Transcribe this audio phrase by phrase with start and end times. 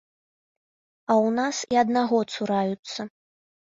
[1.11, 3.01] А ў нас і аднаго цураюцца.